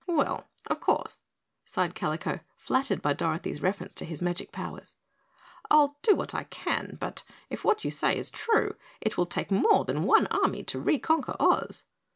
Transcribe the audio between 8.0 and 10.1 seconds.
is true, it will take more than